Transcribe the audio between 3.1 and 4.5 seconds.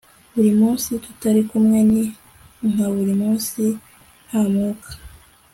munsi nta